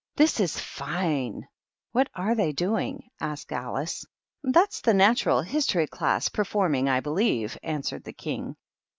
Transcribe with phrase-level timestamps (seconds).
[0.15, 1.47] "This is fine
[1.91, 4.03] !""What are they doing?" asked Alice."
[4.43, 8.55] That's the Natural History Class performing, I believe," answered the King.